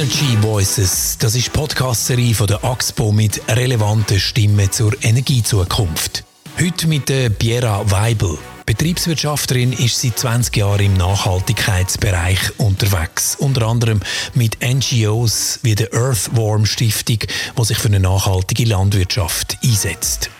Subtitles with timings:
[0.00, 6.24] Energy Voices, das ist Podcast-Serie von der AXPO mit relevanten Stimmen zur Energiezukunft.
[6.58, 8.38] Heute mit der Piera Weibel.
[8.64, 13.36] Betriebswirtschafterin ist seit 20 Jahren im Nachhaltigkeitsbereich unterwegs.
[13.40, 14.00] Unter anderem
[14.32, 17.18] mit NGOs wie der Earthworm Stiftung,
[17.58, 20.30] die sich für eine nachhaltige Landwirtschaft einsetzt.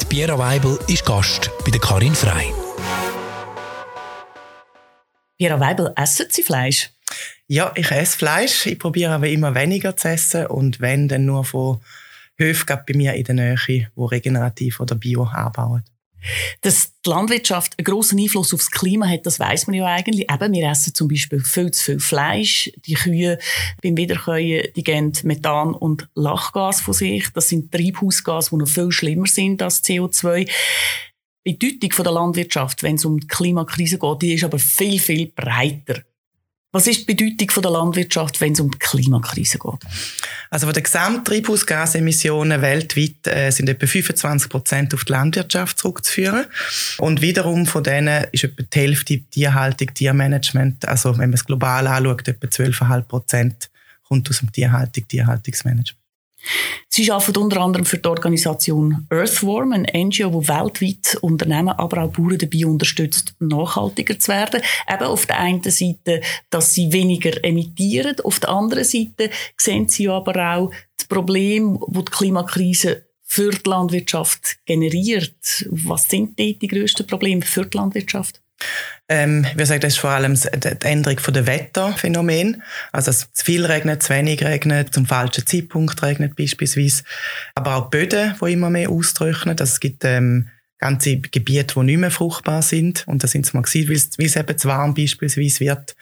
[0.00, 2.46] Die Piera Weibel ist Gast bei der Karin Frei.
[5.36, 6.88] Piera Weibel, essen Sie Fleisch?
[7.46, 8.66] Ja, ich esse Fleisch.
[8.66, 11.80] Ich probiere aber immer weniger zu essen und wenn, dann nur von
[12.36, 15.84] Höfen bei mir in der Nähe, die regenerativ oder bio anbauen.
[16.60, 20.30] Dass die Landwirtschaft einen grossen Einfluss aufs Klima hat, das weiß man ja eigentlich.
[20.30, 22.70] Eben, wir essen zum Beispiel viel zu viel Fleisch.
[22.86, 23.38] Die Kühe
[23.82, 27.28] beim Wiederkäuen, die geben Methan und Lachgas von sich.
[27.32, 30.48] Das sind Treibhausgase, die noch viel schlimmer sind als CO2.
[31.46, 35.26] Die Bedeutung der Landwirtschaft, wenn es um die Klimakrise geht, die ist aber viel, viel
[35.28, 36.02] breiter.
[36.72, 39.80] Was ist die Bedeutung der Landwirtschaft, wenn es um die Klimakrise geht?
[40.50, 46.46] Also von den Gesamttreibhausgasemissionen weltweit äh, sind etwa 25 Prozent auf die Landwirtschaft zurückzuführen.
[46.98, 50.86] Und wiederum von denen ist etwa die Hälfte Tierhaltung, Tiermanagement.
[50.86, 53.70] Also wenn man es global anschaut, etwa 12,5 Prozent
[54.06, 55.99] kommt aus dem Tierhaltung, Tierhaltungsmanagement.
[56.88, 62.10] Sie arbeiten unter anderem für die Organisation Earthworm, ein NGO, die weltweit Unternehmen, aber auch
[62.10, 64.60] Bauern dabei unterstützt, nachhaltiger zu werden.
[64.92, 70.08] Eben auf der einen Seite, dass sie weniger emittieren, auf der anderen Seite sehen sie
[70.08, 75.64] aber auch das Problem, das die Klimakrise für die Landwirtschaft generiert.
[75.70, 78.42] Was sind die, die grössten Probleme für die Landwirtschaft?
[79.08, 82.62] Ähm, wir sagen, das ist vor allem die Änderung der Wetterphänomen.
[82.92, 87.02] Also, dass zu viel regnet, zu wenig regnet, zum falschen Zeitpunkt regnet beispielsweise.
[87.54, 89.58] Aber auch Böden, die immer mehr austrocknen.
[89.58, 93.04] Also, es gibt ähm, ganze Gebiete, die nicht mehr fruchtbar sind.
[93.06, 93.88] Und das sind es mal gewesen,
[94.18, 95.96] weil es eben zu warm beispielsweise wird.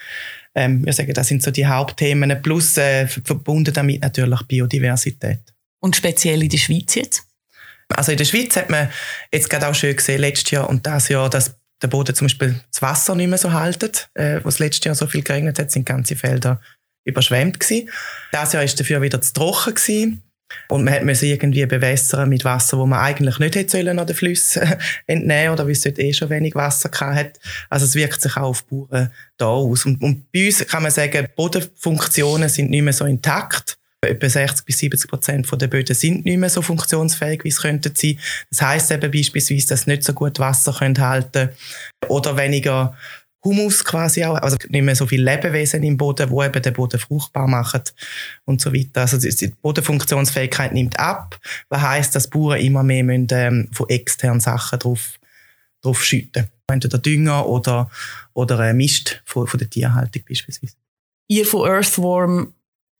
[0.55, 2.43] Ähm, wir sagen, das sind so die Hauptthemen.
[2.43, 5.41] Plus äh, verbunden damit natürlich Biodiversität.
[5.81, 7.25] Und speziell in der Schweiz jetzt?
[7.89, 8.89] Also in der Schweiz hat man
[9.33, 12.61] jetzt gerade auch schön gesehen, letztes Jahr und das Jahr, dass der Boden zum Beispiel
[12.71, 14.11] das Wasser nicht mehr so haltet.
[14.15, 16.61] Äh, was letztes Jahr so viel geregnet hat, sind ganze Felder
[17.05, 17.91] überschwemmt gewesen.
[18.33, 20.23] Das Jahr ist dafür wieder zu trocken gewesen.
[20.69, 24.17] Und man musste irgendwie bewässern mit Wasser, wo man eigentlich nicht hätte sollen an den
[24.17, 27.39] Flüssen entnehmen oder weil es dort eh schon wenig Wasser hat.
[27.69, 29.85] Also es wirkt sich auch auf Bauern da aus.
[29.85, 33.78] Und, und bei uns kann man sagen, Bodenfunktionen sind nicht mehr so intakt.
[34.01, 37.93] Etwa 60 bis 70 Prozent der Böden sind nicht mehr so funktionsfähig, wie es könnten
[37.97, 38.19] sein.
[38.51, 41.51] Das heisst eben beispielsweise, dass sie nicht so gut Wasser können halten
[42.09, 42.97] oder weniger
[43.45, 46.99] Humus quasi auch, also nicht mehr so viele Lebewesen im Boden, wo eben den Boden
[46.99, 47.83] fruchtbar machen
[48.45, 49.03] und so weiter.
[49.03, 51.39] Also die Bodenfunktionsfähigkeit nimmt ab,
[51.69, 55.19] was heisst, dass Bauern immer mehr müssen, ähm, von externen Sachen drauf,
[55.83, 56.49] drauf schütten.
[56.71, 57.91] Entweder Dünger oder,
[58.35, 60.75] oder Mist von, von der Tierhaltung beispielsweise.
[61.29, 62.55] Ihr von Earthworm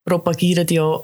[0.09, 1.01] propagieren ja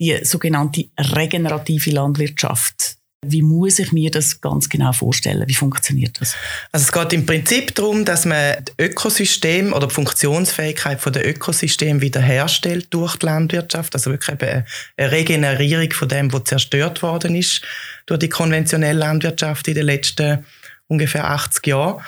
[0.00, 2.96] die sogenannte regenerative Landwirtschaft.
[3.26, 5.48] Wie muss ich mir das ganz genau vorstellen?
[5.48, 6.36] Wie funktioniert das?
[6.70, 12.00] Also es geht im Prinzip darum, dass man das Ökosystem oder die Funktionsfähigkeit der Ökosystem
[12.00, 13.94] wiederherstellt durch die Landwirtschaft.
[13.94, 14.64] Also wirklich eine
[15.10, 17.62] Regenerierung von dem, was zerstört worden ist
[18.06, 20.44] durch die konventionelle Landwirtschaft in den letzten
[20.88, 22.02] ungefähr 80 Jahren.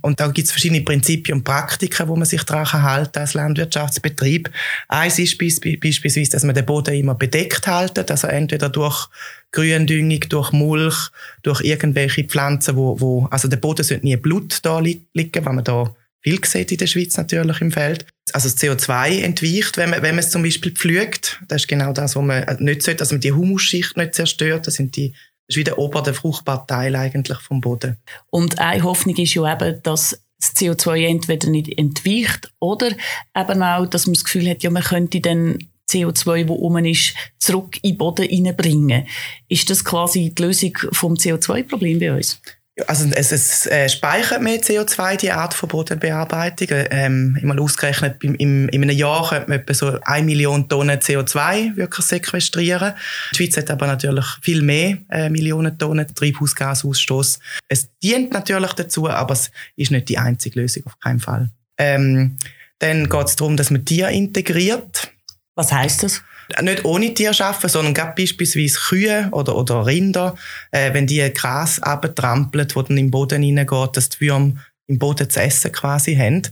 [0.00, 4.50] Und da gibt es verschiedene Prinzipien und Praktiken, wo man sich daran halten als Landwirtschaftsbetrieb.
[4.88, 9.08] Eins ist beispielsweise, dass man den Boden immer bedeckt haltet, also entweder durch
[9.52, 11.10] Gründüngung, durch Mulch,
[11.42, 15.64] durch irgendwelche Pflanzen, wo, wo also der Boden sollte nie Blut da liegen, weil man
[15.64, 18.04] da viel sieht in der Schweiz natürlich im Feld.
[18.32, 21.40] Also das CO2 entweicht, wenn man, wenn man es zum Beispiel pflügt.
[21.48, 24.66] Das ist genau das, was man nicht sollte, dass man die Humusschicht nicht zerstört.
[24.66, 25.14] Das sind die
[25.50, 27.98] ist wie der obere fruchtbare Teil eigentlich vom Boden.
[28.30, 32.90] Und eine Hoffnung ist ja eben, dass das CO2 entweder nicht entweicht oder
[33.36, 35.58] eben auch, dass man das Gefühl hat, ja, man könnte dann
[35.90, 39.06] CO2, wo oben ist, zurück in den Boden hineinbringen.
[39.48, 42.40] Ist das quasi die Lösung vom CO2-Problem bei uns?
[42.86, 46.68] Also es, es äh, speichert mehr CO2, die Art von Bodenbearbeitung.
[46.90, 50.98] Ähm, mal ausgerechnet, im, im, in einem Jahr könnte man etwa so 1 Million Tonnen
[50.98, 52.94] CO2 wirklich sequestrieren.
[53.32, 57.40] Die Schweiz hat aber natürlich viel mehr äh, Millionen Tonnen Treibhausgasausstoß.
[57.68, 61.50] Es dient natürlich dazu, aber es ist nicht die einzige Lösung, auf keinen Fall.
[61.76, 62.36] Ähm,
[62.78, 65.12] dann geht es darum, dass man Tiere integriert.
[65.54, 66.22] Was heißt das?
[66.62, 70.36] Nicht ohne Tier arbeiten, sondern gerade beispielsweise Kühe oder, oder Rinder,
[70.70, 74.52] äh, wenn die Gras abtrampeln, wo dann im Boden hineingeht, dass die Würmer
[74.86, 76.42] im Boden zu essen quasi haben,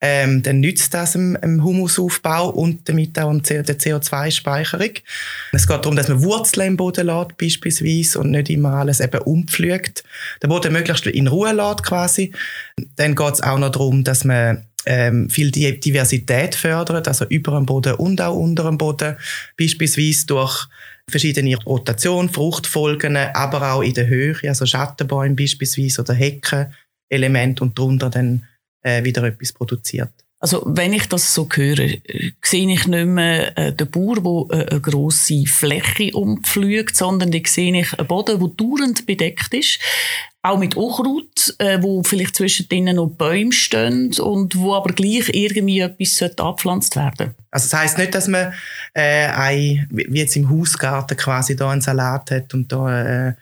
[0.00, 4.90] ähm, dann nützt das im, im Humusaufbau und damit auch der CO2-Speicherung.
[5.52, 9.22] Es geht darum, dass man Wurzeln im Boden lässt, beispielsweise, und nicht immer alles eben
[9.22, 10.04] umpflügt.
[10.42, 12.32] Den Boden möglichst in Ruhe lässt, quasi.
[12.96, 17.66] Dann geht es auch noch darum, dass man ähm, viel Diversität fördert, also über dem
[17.66, 19.16] Boden und auch unter dem Boden,
[19.58, 20.66] beispielsweise durch
[21.08, 26.72] verschiedene Rotation, Fruchtfolgen, aber auch in der Höhe, also Schattenbäume beispielsweise oder Hecken,
[27.10, 28.46] Element und darunter dann
[28.82, 30.23] äh, wieder etwas produziert.
[30.44, 31.88] Also wenn ich das so höre,
[32.42, 37.48] sehe ich nicht mehr äh, den Bauer, der äh, eine grosse Fläche umpflügt, sondern ich
[37.48, 39.78] sehe ich einen Boden, der dauernd bedeckt ist,
[40.42, 45.30] auch mit Unkraut, äh, wo vielleicht zwischen denen noch Bäume stehen und wo aber gleich
[45.32, 47.34] irgendwie etwas abgepflanzt werden.
[47.50, 48.52] Also das heisst nicht, dass man
[48.92, 53.32] äh, ein, wie jetzt im Hausgarten quasi da einen Salat hat und da äh,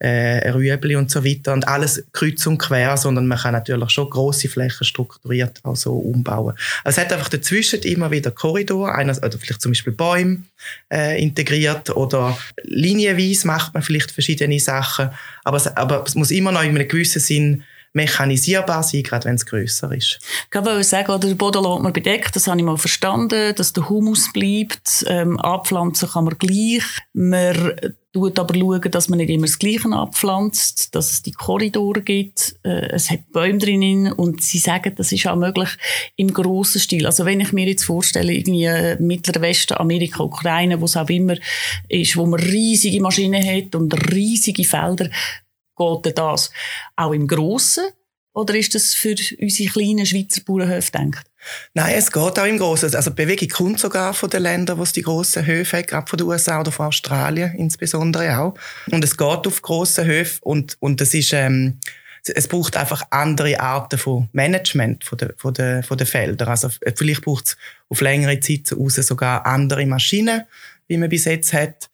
[0.00, 4.08] äh, Rüebli und so weiter und alles kreuz und quer, sondern man kann natürlich schon
[4.08, 6.54] große Flächen strukturiert also umbauen.
[6.84, 10.44] Also es hat einfach dazwischen immer wieder Korridor, einer, oder vielleicht zum Beispiel Bäume
[10.92, 15.10] äh, integriert oder linienweise macht man vielleicht verschiedene Sachen,
[15.44, 17.62] aber es, aber es muss immer noch in einem gewissen Sinn
[17.92, 20.20] mechanisierbar sein, gerade wenn es grösser ist.
[20.52, 23.72] Ich wollte sagen, oder der Boden lässt man bedeckt, das habe ich mal verstanden, dass
[23.72, 25.04] der Humus bleibt.
[25.08, 26.84] Ähm, abpflanzen kann man gleich.
[27.12, 27.74] Man
[28.12, 32.56] tut aber schauen, dass man nicht immer das Gleiche abpflanzt, dass es die Korridore gibt.
[32.64, 35.68] Äh, es hat Bäume drinnen und sie sagen, das ist auch möglich
[36.16, 37.06] im grossen Stil.
[37.06, 41.08] Also wenn ich mir jetzt vorstelle, irgendwie äh, Mittlerer Westen, Amerika, Ukraine, wo es auch
[41.08, 41.36] immer
[41.88, 45.08] ist, wo man riesige Maschinen hat und riesige Felder,
[45.76, 46.50] geht das
[46.96, 47.84] auch im Grossen?
[48.40, 51.26] Oder ist das für unsere kleinen Schweizer Bauernhöfe gedacht?
[51.74, 52.94] Nein, es geht auch im Großen.
[52.94, 56.08] Also die Bewegung kommt sogar von den Ländern, wo es die grossen Höfe hat, gerade
[56.08, 58.54] von den USA oder von Australien insbesondere auch.
[58.90, 61.80] Und es geht auf grossen Höfe und, und es ist, ähm,
[62.24, 66.48] es braucht einfach andere Arten von Management von den, von den, von den Feldern.
[66.48, 67.56] Also vielleicht braucht es
[67.90, 70.44] auf längere Zeit raus sogar andere Maschinen,
[70.88, 71.89] wie man bis jetzt hat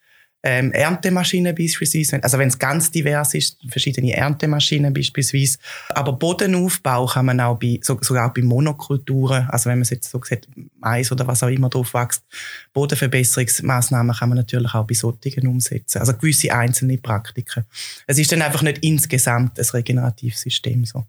[0.48, 5.58] ähm, Erntemaschinen beispielsweise, also wenn es ganz divers ist, verschiedene Erntemaschinen beispielsweise.
[5.88, 10.46] Aber Bodenaufbau kann man auch bei, sogar bei Monokulturen, also wenn man jetzt so sieht,
[10.78, 12.22] Mais oder was auch immer drauf wächst,
[12.72, 15.98] Bodenverbesserungsmaßnahmen kann man natürlich auch bei solchen umsetzen.
[15.98, 17.64] Also gewisse einzelne Praktiken.
[18.06, 21.06] Es ist dann einfach nicht insgesamt ein regeneratives System so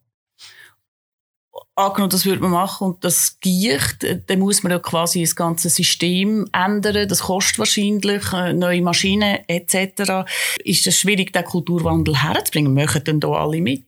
[1.77, 5.35] angenommen, das würde man machen und das giert, äh, dann muss man ja quasi das
[5.35, 7.07] ganze System ändern.
[7.07, 10.29] Das kostet wahrscheinlich äh, neue Maschinen etc.
[10.63, 12.73] Ist es schwierig, den Kulturwandel herzubringen?
[12.73, 13.85] Möchten denn da alle mit?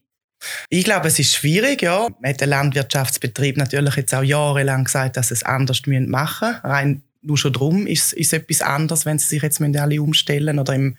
[0.69, 2.07] Ich glaube, es ist schwierig, ja.
[2.19, 6.62] Man hat den Landwirtschaftsbetrieb natürlich jetzt auch jahrelang gesagt, dass sie es anders machen müssen.
[6.63, 10.74] Rein nur schon darum ist es etwas anderes, wenn sie sich jetzt alle umstellen oder
[10.74, 10.95] im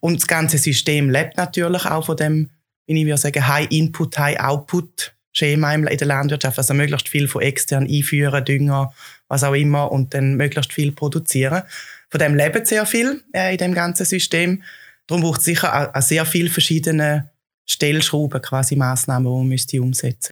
[0.00, 2.50] und das ganze System lebt natürlich auch von dem,
[2.86, 6.58] wie ich würde sagen, High Input, High Output Schema in der Landwirtschaft.
[6.58, 8.92] Also möglichst viel von extern einführen, Dünger,
[9.28, 11.62] was auch immer, und dann möglichst viel produzieren.
[12.10, 14.62] Von dem leben sehr viel äh, in dem ganzen System.
[15.06, 17.30] Darum braucht es sicher auch, sehr viele verschiedene
[17.66, 20.30] Stellschrauben, quasi Massnahmen, die man müsste umsetzen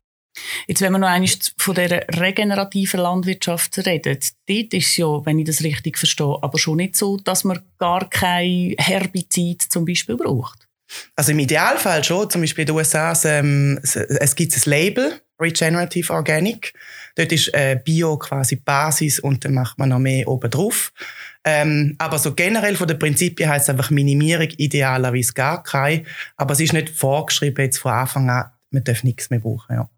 [0.67, 4.19] Jetzt, wenn wir noch einmal von der regenerativen Landwirtschaft reden,
[4.49, 7.61] dort ist es ja, wenn ich das richtig verstehe, aber schon nicht so, dass man
[7.79, 10.64] gar kein Herbizid zum Beispiel braucht.
[11.17, 16.13] Also im Idealfall schon, zum Beispiel in den USA, ähm, es gibt ein Label, Regenerative
[16.13, 16.73] Organic.
[17.17, 20.93] Dort ist äh, Bio quasi Basis und dann macht man noch mehr oben drauf.
[21.45, 26.05] Ähm, aber so generell von den Prinzipien heißt es einfach Minimierung, idealerweise gar keine.
[26.37, 29.75] Aber es ist nicht vorgeschrieben jetzt von Anfang an, man darf nichts mehr brauchen.
[29.75, 29.91] Ja.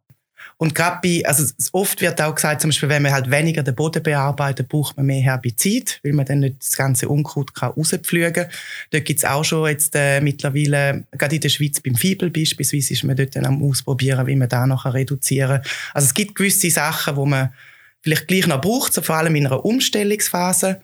[0.59, 3.75] Und gerade bei, also oft wird auch gesagt, zum Beispiel, wenn man halt weniger den
[3.75, 8.33] Boden bearbeitet, braucht man mehr Herbizid, weil man dann nicht das ganze Unkraut kann rauspflügen
[8.33, 8.53] kann.
[8.91, 13.05] Dort gibt's auch schon jetzt äh, mittlerweile, gerade in der Schweiz beim Fibel beispielsweise, ist
[13.05, 15.73] man dort dann am ausprobieren, wie man da noch reduzieren kann.
[15.93, 17.53] Also es gibt gewisse Sachen, wo man
[18.01, 20.81] vielleicht gleich noch braucht, so vor allem in einer Umstellungsphase,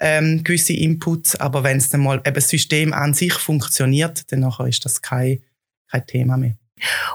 [0.00, 4.40] ähm, gewisse Inputs, aber wenn es dann mal eben das System an sich funktioniert, dann
[4.40, 5.40] nachher ist das kein,
[5.90, 6.56] kein Thema mehr.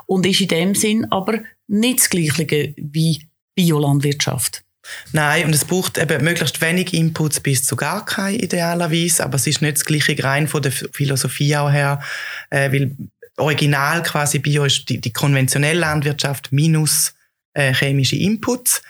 [0.07, 4.63] Und ist in dem Sinn aber nicht das Gleiche wie Biolandwirtschaft.
[5.11, 9.45] Nein, und es braucht eben möglichst wenig Inputs bis zu gar kein idealerweise, aber es
[9.45, 12.01] ist nicht das Gleiche rein von der Philosophie auch her,
[12.49, 12.95] äh, weil
[13.37, 17.13] original quasi Bio ist die, die konventionelle Landwirtschaft minus
[17.59, 18.81] äh, chemische Inputs.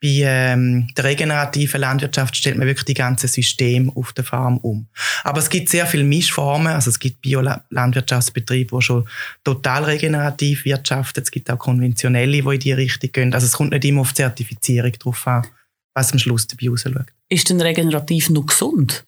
[0.00, 4.86] Bei ähm, der regenerativen Landwirtschaft stellt man wirklich die ganze System auf der Farm um.
[5.24, 6.68] Aber es gibt sehr viele Mischformen.
[6.68, 9.08] Also es gibt Biolandwirtschaftsbetriebe, die schon
[9.44, 11.22] total regenerativ wirtschaften.
[11.22, 13.34] Es gibt auch konventionelle, die in die Richtung gehen.
[13.34, 15.46] Also es kommt nicht immer auf die Zertifizierung drauf an,
[15.94, 17.06] was am Schluss dabei rausschaut.
[17.28, 19.06] Ist denn regenerativ noch gesund?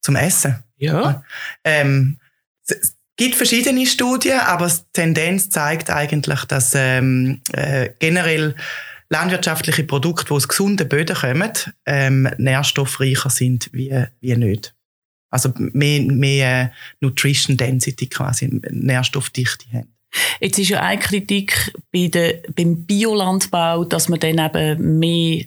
[0.00, 0.64] Zum Essen?
[0.78, 1.22] Ja.
[1.64, 2.18] Ähm,
[3.18, 8.54] gibt verschiedene Studien, aber die Tendenz zeigt eigentlich, dass ähm, äh, generell
[9.10, 11.52] landwirtschaftliche Produkte, die aus gesunden Böden kommen,
[11.84, 14.74] ähm, nährstoffreicher sind wie, wie nicht.
[15.30, 19.94] Also mehr, mehr Nutrition Density quasi, Nährstoffdichte haben.
[20.40, 25.44] Jetzt ist ja eine Kritik bei der, beim Biolandbau, dass man dann eben mehr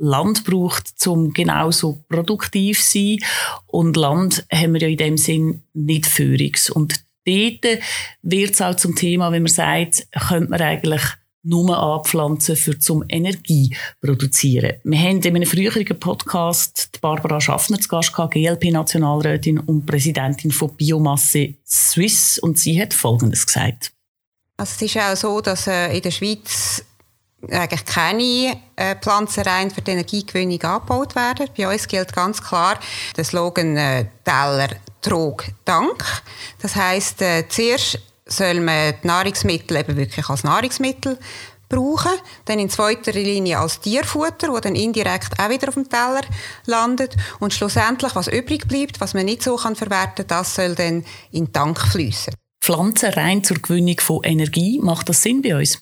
[0.00, 3.18] Land braucht, um genauso produktiv zu sein.
[3.66, 6.70] Und Land haben wir ja in dem Sinn nicht Führungs.
[6.70, 6.94] Und
[7.26, 7.80] dort
[8.22, 11.02] wird es auch zum Thema, wenn man sagt, könnte man eigentlich
[11.42, 14.74] nur anpflanzen, für zum Energie produzieren.
[14.84, 20.50] Wir haben in einem früheren Podcast die Barbara Schaffner zu Gast gehabt, GLP-Nationalrätin und Präsidentin
[20.50, 23.92] von Biomasse Swiss, und sie hat Folgendes gesagt.
[24.58, 26.84] Also es ist auch so, dass äh, in der Schweiz
[27.50, 31.48] eigentlich keine äh, Pflanzereien für die Energiegewinnung angebaut werden.
[31.56, 32.78] Bei uns gilt ganz klar
[33.16, 34.68] der Slogan äh, Teller
[35.00, 36.04] trug Dank.
[36.60, 41.18] Das heißt, äh, zuerst soll man die Nahrungsmittel eben wirklich als Nahrungsmittel
[41.68, 42.12] brauchen,
[42.44, 46.22] dann in zweiter Linie als Tierfutter, wo dann indirekt auch wieder auf dem Teller
[46.66, 51.04] landet und schlussendlich, was übrig bleibt, was man nicht so kann verwerten, das soll dann
[51.30, 52.34] in den Tank fließen.
[52.60, 55.78] Pflanzen rein zur Gewinnung von Energie, macht das Sinn bei uns?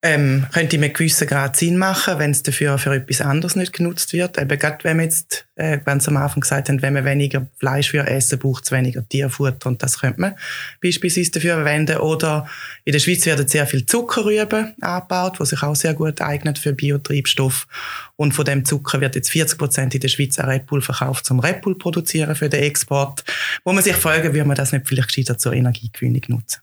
[0.00, 3.72] Ähm, könnte in einem gewissen Grad Sinn machen, wenn es dafür für etwas anderes nicht
[3.72, 4.38] genutzt wird.
[4.38, 7.48] Eben gerade wenn wir jetzt, äh, wenn Sie am Anfang gesagt haben, wenn man weniger
[7.58, 10.34] Fleisch für essen, braucht es weniger Tierfutter und das könnte man
[10.80, 11.96] beispielsweise dafür verwenden.
[11.96, 12.48] Oder
[12.84, 16.72] in der Schweiz werden sehr viel Zuckerrüben angebaut, was sich auch sehr gut eignet für
[16.72, 17.66] Biotreibstoff.
[18.14, 21.26] Und von dem Zucker wird jetzt 40 Prozent in der Schweiz an Red Bull verkauft,
[21.26, 23.24] zum Red Bull produzieren für den Export.
[23.64, 26.60] Wo man sich fragen, wie man das nicht vielleicht gescheiter zur Energiegewinnung nutzen.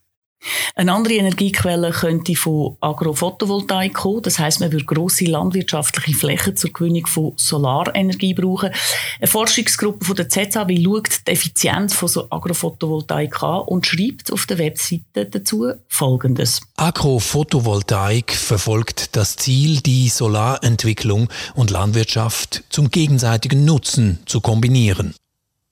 [0.75, 4.21] Eine andere Energiequelle könnte von Agrophotovoltaik kommen.
[4.21, 8.71] Das heißt, man würde grosse landwirtschaftliche Flächen zur Gewinnung von Solarenergie brauchen.
[9.19, 14.45] Eine Forschungsgruppe von der ZHB schaut die Effizienz von so Agrophotovoltaik an und schreibt auf
[14.45, 16.61] der Webseite dazu Folgendes.
[16.77, 25.15] Agrophotovoltaik verfolgt das Ziel, die Solarentwicklung und Landwirtschaft zum gegenseitigen Nutzen zu kombinieren.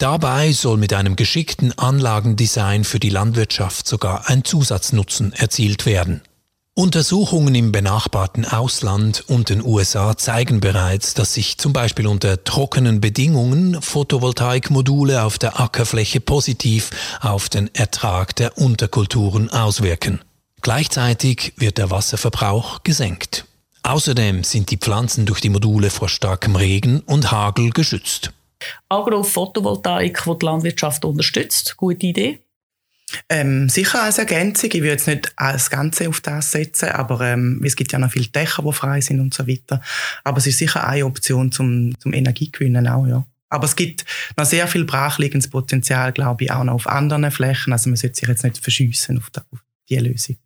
[0.04, 6.20] Dabei soll mit einem geschickten Anlagendesign für die Landwirtschaft sogar ein Zusatznutzen erzielt werden.
[6.74, 13.00] Untersuchungen im benachbarten Ausland und den USA zeigen bereits, dass sich zum Beispiel unter trockenen
[13.00, 16.90] Bedingungen Photovoltaikmodule auf der Ackerfläche positiv
[17.22, 20.20] auf den Ertrag der Unterkulturen auswirken.
[20.62, 23.46] Gleichzeitig wird der Wasserverbrauch gesenkt.
[23.84, 28.34] Außerdem sind die Pflanzen durch die Module vor starkem Regen und Hagel geschützt.
[28.90, 31.76] Agro-Photovoltaik, die die Landwirtschaft unterstützt.
[31.78, 32.40] Gute Idee?
[33.30, 34.70] Ähm, sicher als Ergänzung.
[34.74, 38.12] Ich würde jetzt nicht das Ganze auf das setzen, aber ähm, es gibt ja noch
[38.12, 39.82] viele Dächer, die frei sind und so weiter.
[40.24, 43.26] Aber es ist sicher eine Option zum, zum Energiegewinnen auch, ja.
[43.50, 44.04] Aber es gibt
[44.36, 47.72] noch sehr viel brachliegendes Potenzial, glaube ich, auch noch auf anderen Flächen.
[47.72, 50.38] Also man sollte sich jetzt nicht verschiessen auf, auf diese Lösung.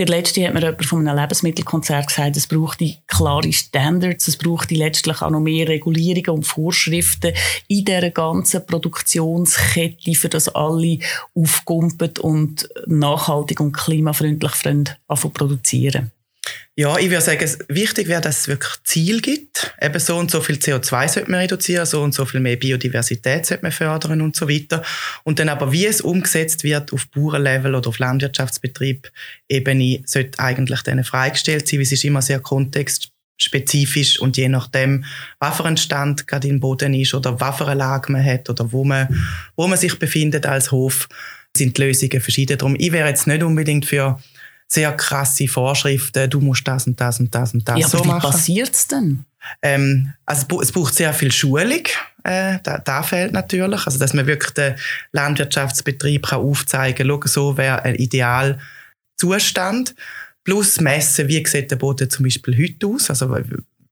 [0.00, 4.38] Gerade letzte hat mir jemand von einem Lebensmittelkonzert gesagt, es braucht die klare Standards, es
[4.38, 7.34] braucht die letztlich auch noch mehr Regulierungen und Vorschriften
[7.68, 11.00] in dieser ganzen Produktionskette, für das alle
[11.34, 14.52] aufgumpen und nachhaltig und klimafreundlich
[15.34, 16.10] produzieren.
[16.76, 19.74] Ja, ich würde sagen, wichtig wäre, dass es wirklich Ziel gibt.
[19.82, 23.44] Eben so und so viel CO2 sollte man reduzieren, so und so viel mehr Biodiversität
[23.44, 24.82] sollte man fördern und so weiter.
[25.22, 31.04] Und dann aber, wie es umgesetzt wird auf Bauernlevel oder auf Landwirtschaftsbetrieb-Ebene, sollte eigentlich dann
[31.04, 35.04] freigestellt sein, weil es ist immer sehr kontextspezifisch und je nachdem,
[35.38, 38.48] was für ein Stand gerade im Boden ist oder was für eine Lage man hat
[38.48, 39.08] oder wo man,
[39.54, 41.08] wo man sich befindet als Hof,
[41.54, 42.56] sind die Lösungen verschieden.
[42.56, 44.18] Darum, ich wäre jetzt nicht unbedingt für
[44.72, 48.06] sehr krasse Vorschriften, du musst das und das und das und das ja, so aber
[48.06, 48.28] machen.
[48.28, 49.24] Wie passiert es denn?
[49.62, 51.82] Ähm, also es braucht sehr viel Schulung,
[52.24, 54.74] äh, da, da fehlt natürlich, also dass man wirklich den
[55.12, 59.94] Landwirtschaftsbetrieb kann aufzeigen kann, so wäre ein Idealzustand,
[60.44, 63.34] plus messen, wie sieht der Boden zum Beispiel heute aus, also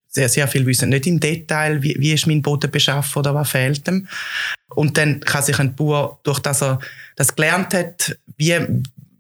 [0.08, 3.50] sehr, sehr viel wissen nicht im Detail, wie, wie ist mein Boden beschaffen oder was
[3.50, 4.06] fehlt ihm.
[4.75, 6.78] Und dann kann sich ein Bauer, durch das er
[7.16, 8.54] das gelernt hat, wie,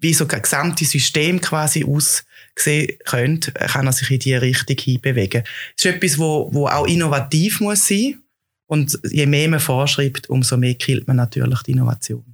[0.00, 5.42] wie so ein gesamtes System quasi aussehen könnte, kann er sich in diese Richtung hinbewegen.
[5.76, 8.22] Das ist etwas, wo, wo auch innovativ muss sein
[8.66, 12.24] und je mehr man vorschreibt, umso mehr killt man natürlich die Innovation.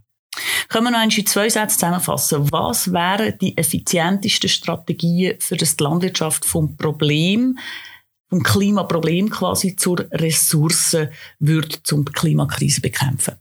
[0.68, 2.50] Können wir noch in zwei Sätze zusammenfassen?
[2.50, 7.58] Was wären die effizientesten Strategien für das die Landwirtschaft vom Problem,
[8.28, 10.96] vom Klimaproblem quasi zur Ressource
[11.38, 13.34] wird, um die Klimakrise bekämpfen?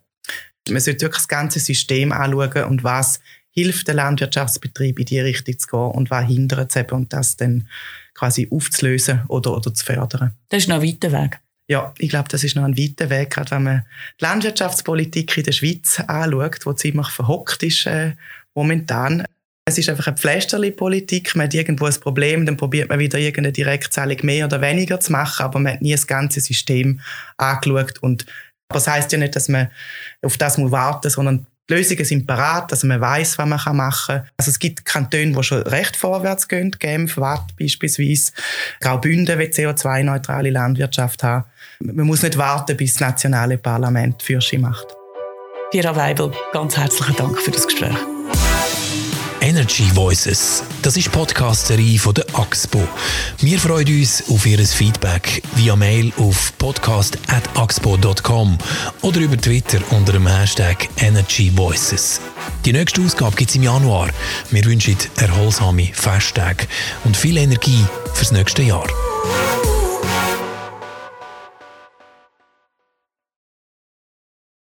[0.69, 3.19] Man sollte wirklich das ganze System anschauen und was
[3.53, 7.37] hilft der Landwirtschaftsbetrieb in die Richtung zu gehen und was hindert es eben und das
[7.37, 7.67] dann
[8.13, 10.33] quasi aufzulösen oder, oder zu fördern.
[10.49, 11.39] Das ist noch ein weiter Weg.
[11.69, 13.85] Ja, ich glaube, das ist noch ein weiter Weg, gerade wenn man
[14.19, 18.13] die Landwirtschaftspolitik in der Schweiz anschaut, die ziemlich verhockt ist äh,
[18.53, 19.25] momentan.
[19.65, 21.35] Es ist einfach eine Pflästerli-Politik.
[21.35, 25.13] Man hat irgendwo ein Problem, dann probiert man wieder irgendeine Direktzahlung mehr oder weniger zu
[25.13, 26.99] machen, aber man hat nie das ganze System
[27.37, 27.99] angeschaut.
[27.99, 28.25] Und,
[28.67, 29.71] aber das heisst ja nicht, dass man
[30.21, 34.15] auf das muss warten, sondern die Lösungen sind parat, also man weiß, was man machen
[34.17, 34.29] kann.
[34.37, 38.33] Also es gibt Kantone, die schon recht vorwärts gehen, Genf, Watt beispielsweise,
[38.81, 41.45] Graubünden will CO2-neutrale Landwirtschaft haben.
[41.79, 44.87] Man muss nicht warten, bis das nationale Parlament Fürsche macht.
[45.71, 48.12] Pira Weibel, ganz herzlichen Dank für das Gespräch.
[49.43, 50.63] Energy Voices.
[50.83, 52.87] Das ist die Podcast-Serie von der AXPO.
[53.41, 58.57] Wir freuen uns auf Ihr Feedback via Mail auf podcast.axpo.com
[59.01, 62.21] oder über Twitter unter dem Hashtag Energy Voices.
[62.63, 64.07] Die nächste Ausgabe gibt es im Januar.
[64.49, 66.65] Wir wünschen erholsame Festtage
[67.03, 67.83] und viel Energie
[68.13, 68.87] fürs nächste Jahr.